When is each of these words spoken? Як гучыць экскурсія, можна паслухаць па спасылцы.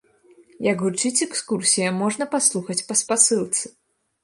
Як 0.71 0.79
гучыць 0.85 1.23
экскурсія, 1.25 1.93
можна 2.01 2.29
паслухаць 2.33 2.81
па 2.91 3.01
спасылцы. 3.03 3.75